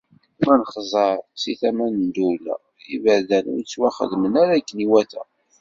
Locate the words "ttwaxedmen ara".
3.63-4.53